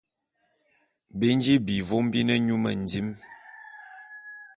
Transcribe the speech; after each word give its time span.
Bi 1.17 1.27
nji 1.37 1.55
vôm 1.87 2.05
bi 2.11 2.21
ne 2.25 2.35
nyu 2.45 2.57
mendim. 2.63 3.07